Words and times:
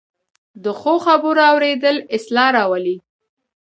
د 0.63 0.65
ښو 0.79 0.93
خبرو 1.05 1.41
اورېدل 1.51 1.97
اصلاح 2.17 2.49
راولي 2.57 2.97